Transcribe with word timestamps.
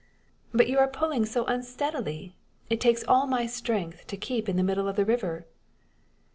"But 0.51 0.67
you 0.67 0.79
are 0.79 0.87
pulling 0.87 1.27
so 1.27 1.45
unsteadily! 1.45 2.35
It 2.71 2.81
takes 2.81 3.03
all 3.03 3.27
my 3.27 3.45
strength 3.45 4.07
to 4.07 4.17
keep 4.17 4.49
in 4.49 4.55
the 4.57 4.63
middle 4.63 4.87
of 4.87 4.95
the 4.95 5.05
river." 5.05 5.45